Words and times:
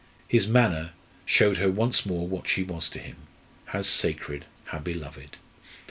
His 0.27 0.47
manner 0.47 0.93
showed 1.27 1.57
her 1.57 1.69
once 1.69 2.07
more 2.07 2.27
what 2.27 2.47
she 2.47 2.63
was 2.63 2.89
to 2.89 2.97
him 2.97 3.17
how 3.65 3.83
sacred, 3.83 4.45
how 4.65 4.79
beloved. 4.79 5.37